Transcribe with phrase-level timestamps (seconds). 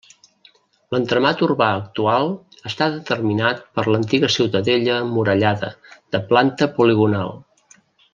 [0.93, 2.23] L'entramat urbà actual
[2.69, 5.71] està determinat per l'antiga ciutadella emmurallada,
[6.17, 7.31] de planta poligonal.